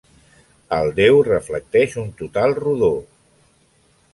[0.77, 2.91] El deu reflecteix un total rodó.